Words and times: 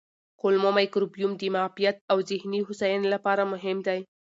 کولمو 0.39 0.69
مایکروبیوم 0.77 1.31
د 1.37 1.41
معافیت 1.55 1.97
او 2.11 2.17
ذهني 2.29 2.59
هوساینې 2.67 3.07
لپاره 3.15 3.43
مهم 3.53 3.77
دی. 3.87 3.99